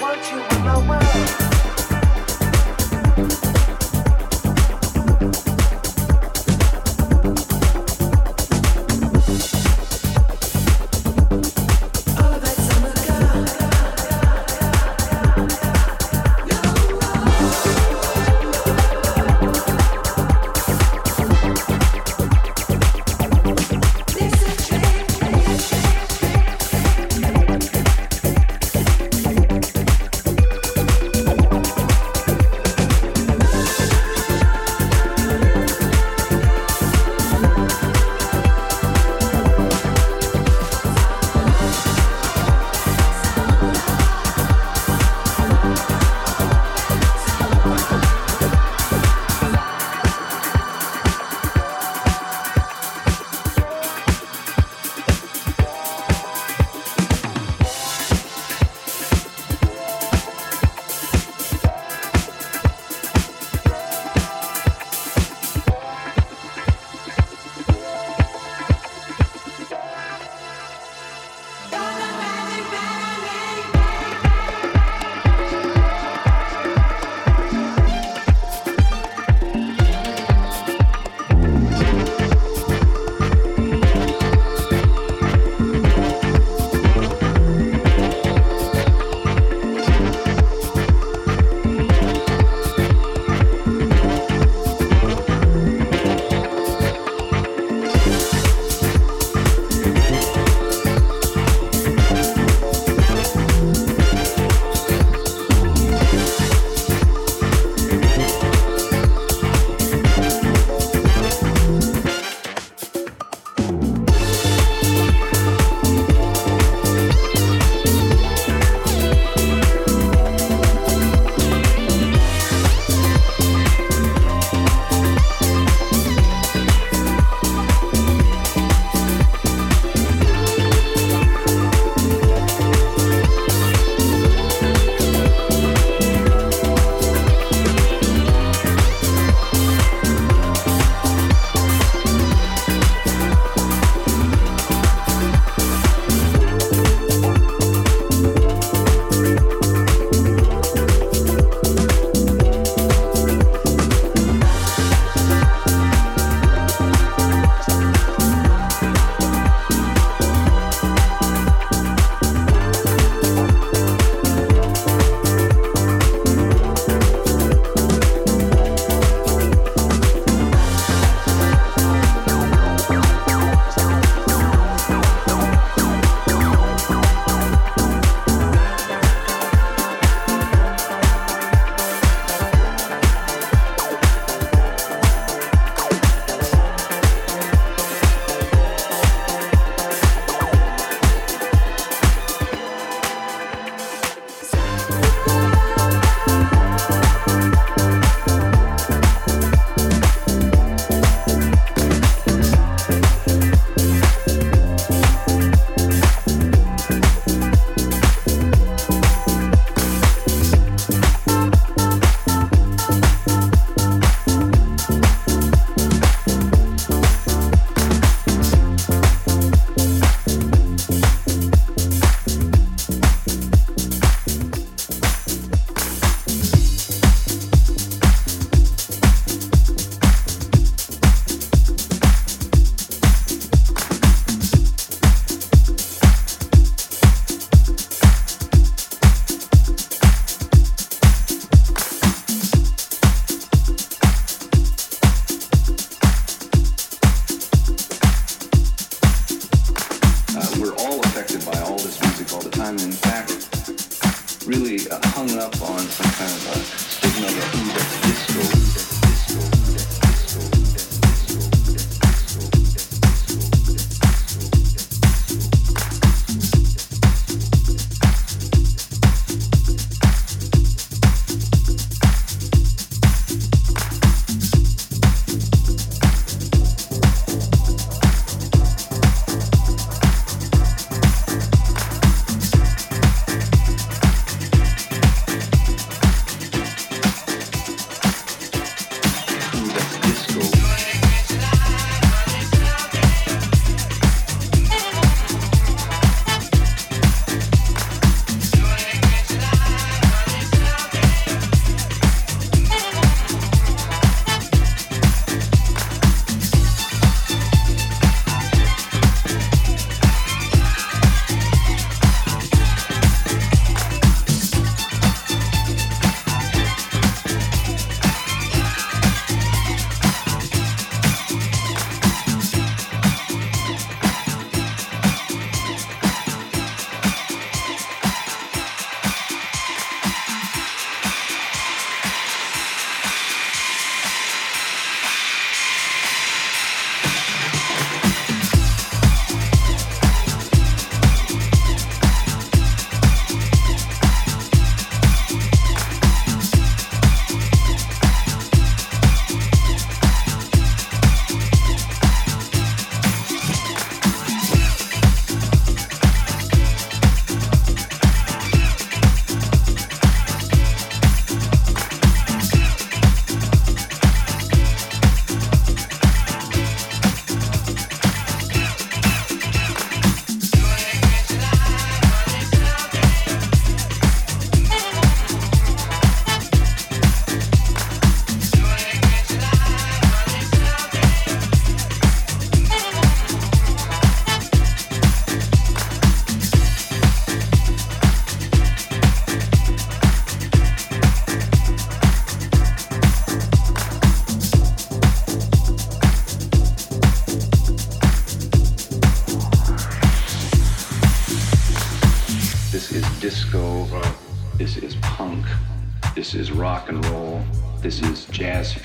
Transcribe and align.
want 0.00 0.30
you 0.30 0.38
on 0.38 0.64
my 0.64 0.88
world? 0.88 1.07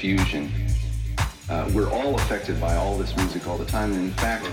Fusion. 0.04 0.52
Uh, 1.50 1.72
we're 1.74 1.90
all 1.90 2.16
affected 2.16 2.60
by 2.60 2.76
all 2.76 2.98
this 2.98 3.16
music 3.16 3.48
all 3.48 3.58
the 3.58 3.64
time, 3.64 3.94
and 3.94 4.02
in 4.02 4.12
fact, 4.12 4.46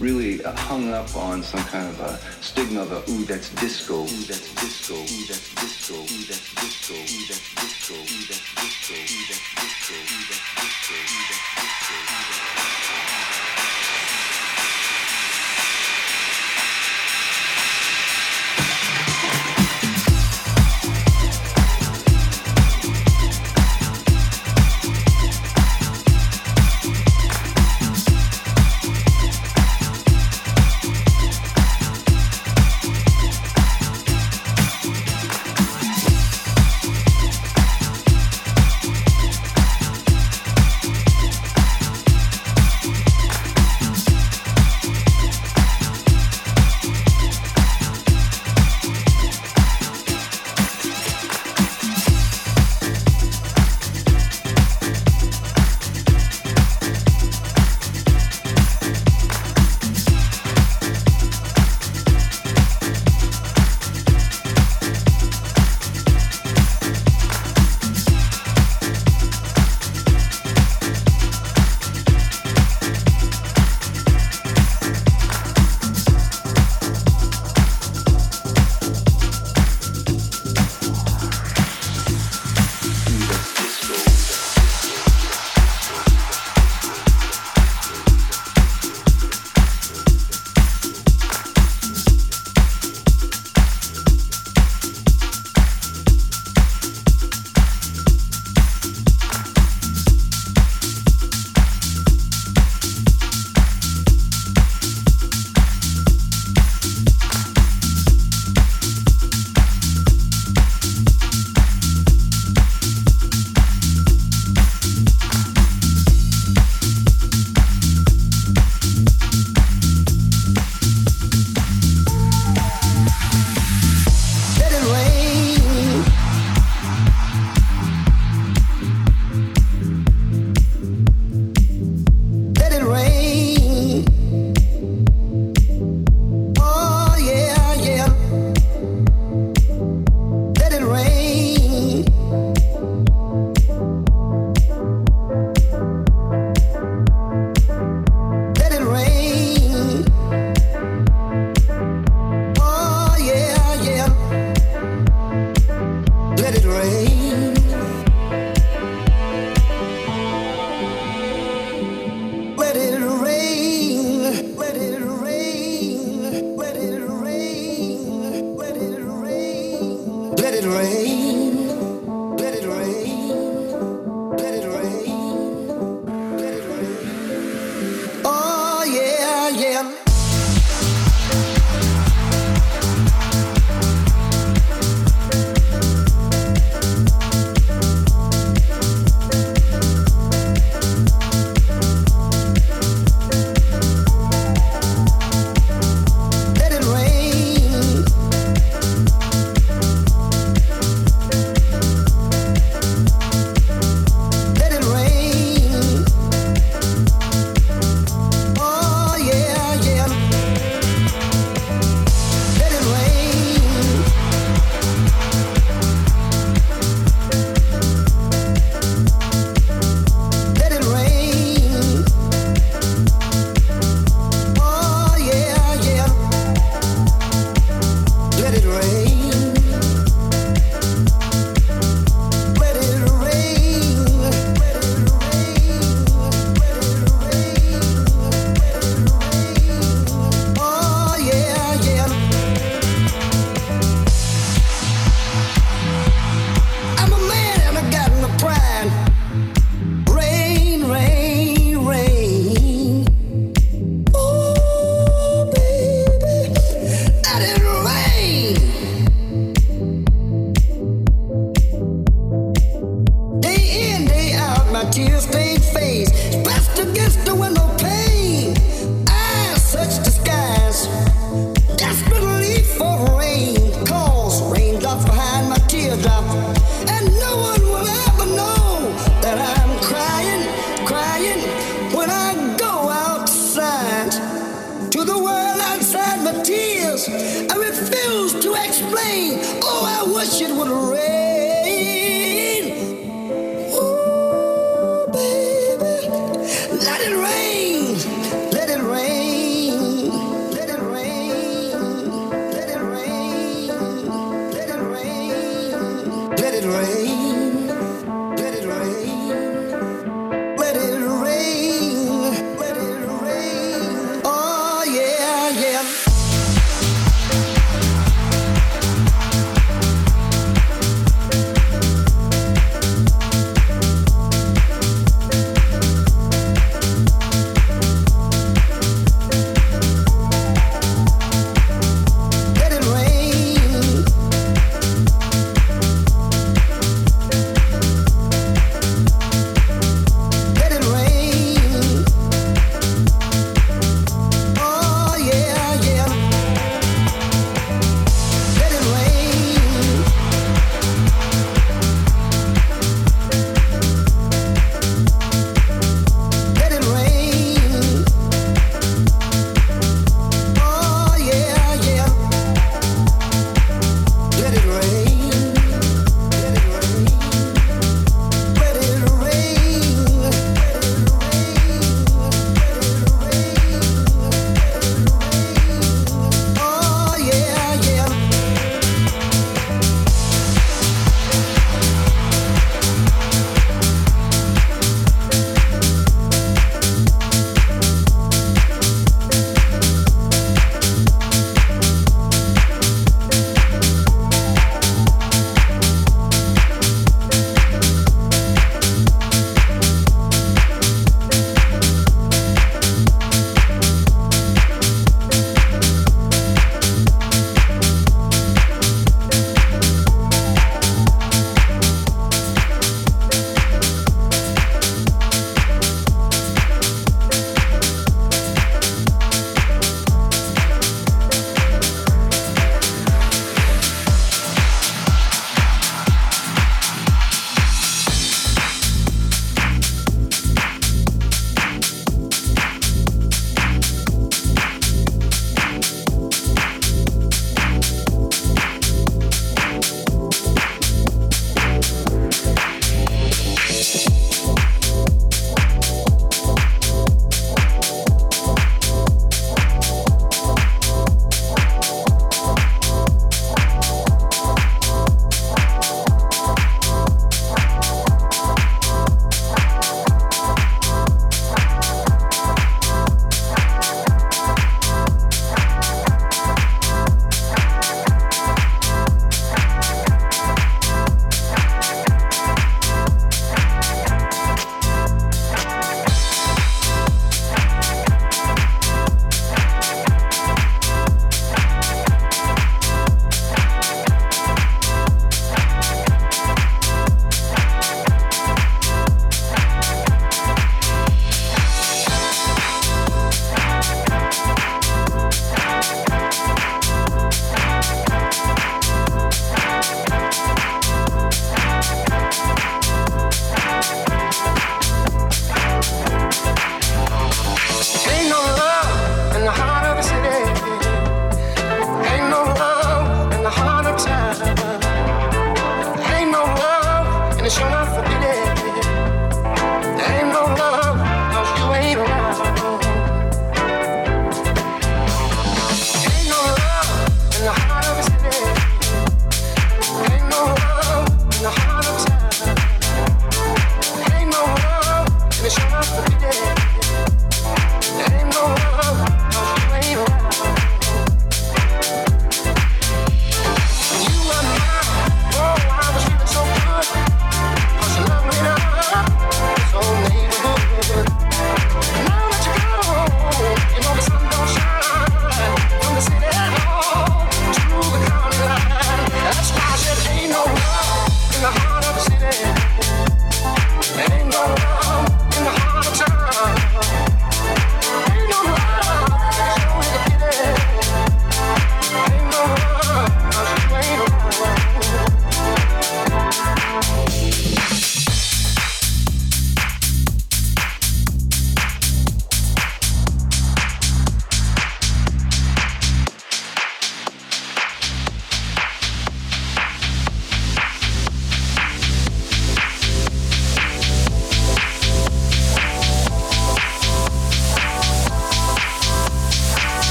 really 0.00 0.44
uh, 0.44 0.50
hung 0.56 0.92
up 0.92 1.14
on 1.14 1.44
some 1.44 1.62
kind 1.66 1.86
of 1.86 2.00
a 2.00 2.18
stigma 2.42 2.80
of 2.80 2.90
a, 2.90 3.08
ooh, 3.08 3.24
that's 3.24 3.50
disco, 3.50 4.00
ooh, 4.00 4.06
that's 4.26 4.52
disco, 4.56 4.94
ooh, 4.94 5.26
that's 5.28 5.54
disco, 5.54 5.94
ooh, 5.94 6.24
that's 6.26 6.54
disco, 6.56 6.92
ooh, 6.92 7.22
that's 7.28 7.54
disco, 7.54 7.94
ooh, 7.94 8.26
that's 8.26 8.54
disco, 8.58 8.94
ooh, 8.98 9.22
that's 9.30 9.54
disco, 9.54 9.94
ooh, 9.94 10.26
that's 10.26 10.54
disco, 10.58 10.94
ooh, 10.94 11.22
that's 11.30 11.51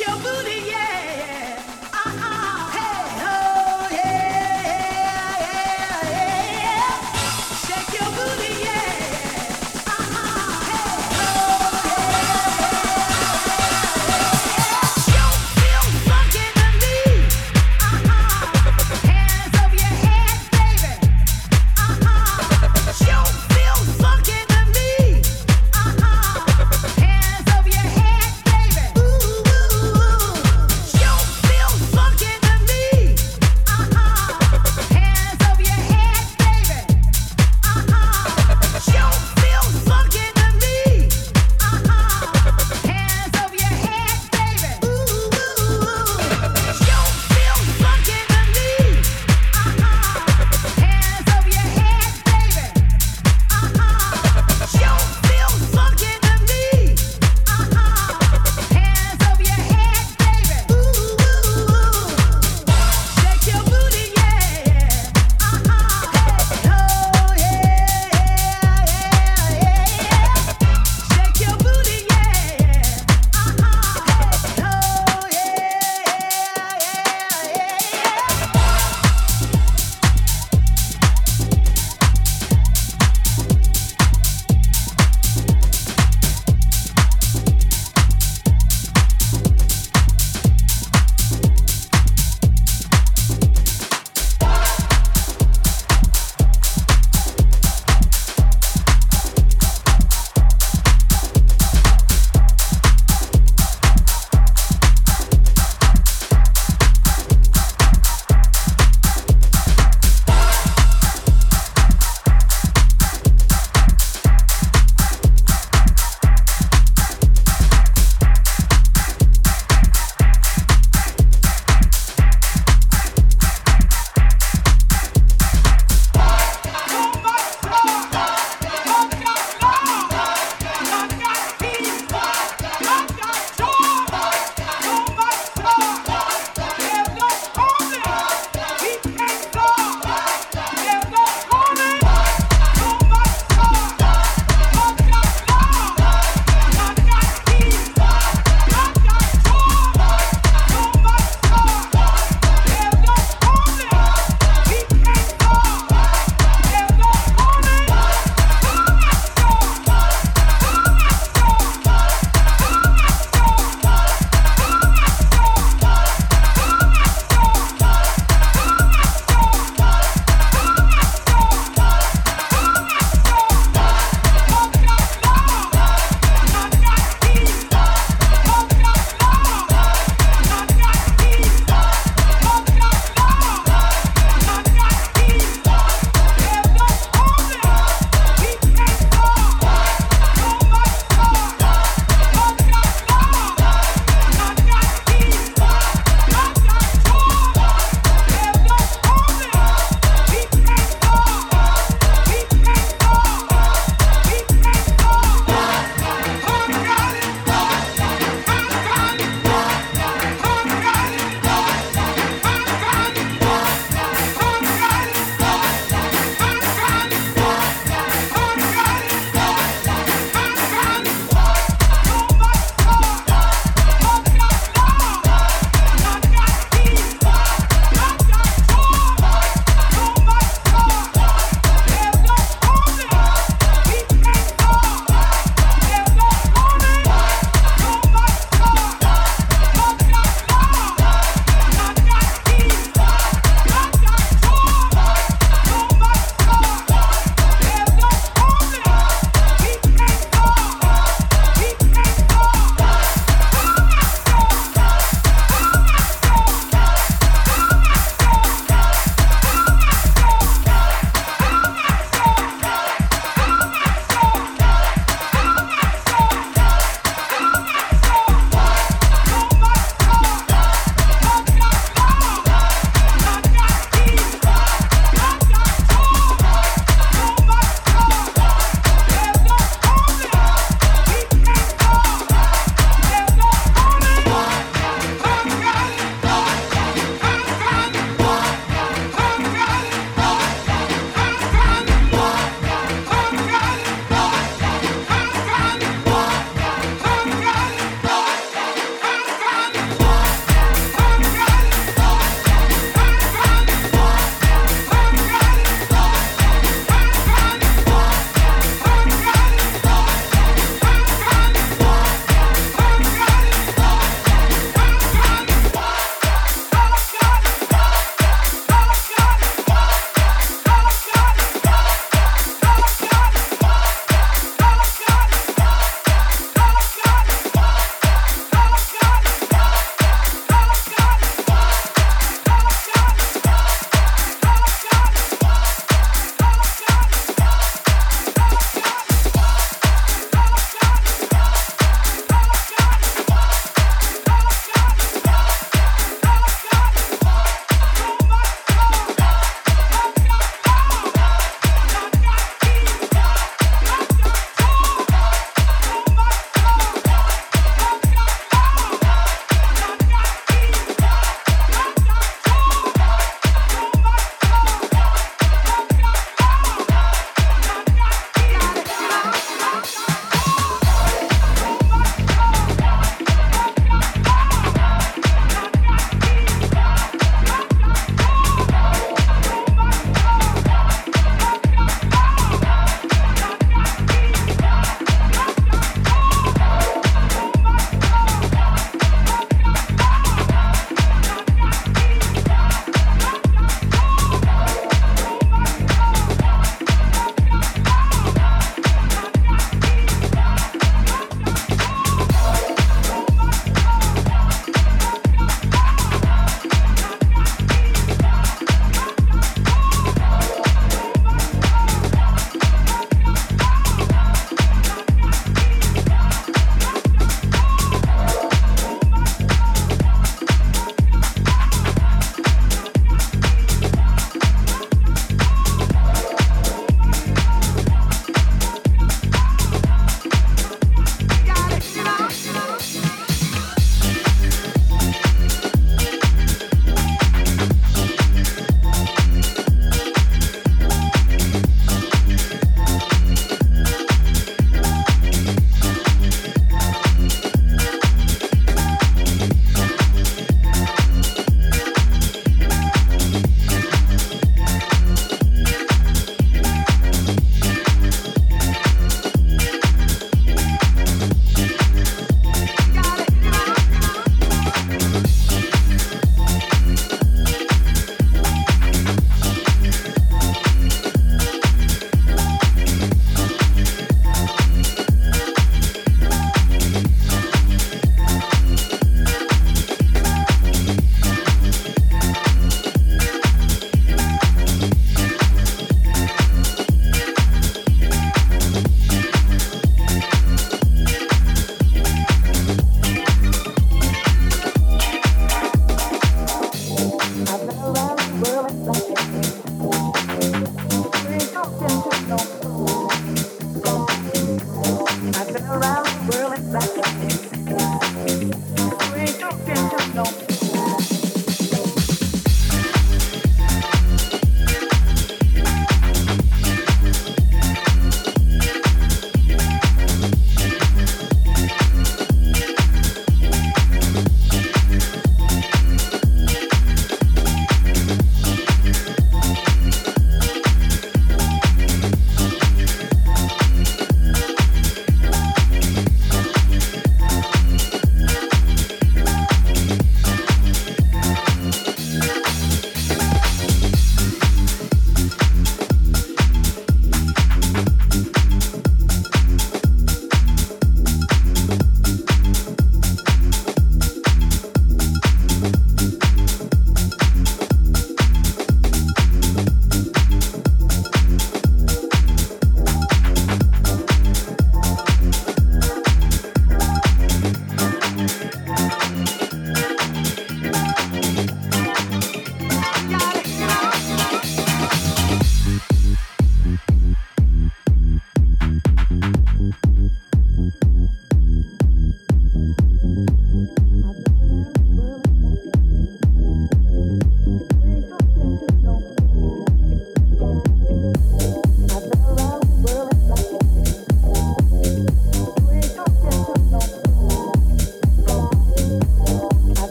your 0.00 0.16
booty. 0.18 0.53